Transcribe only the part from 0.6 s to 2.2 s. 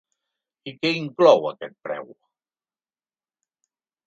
I que inclou aquest preu?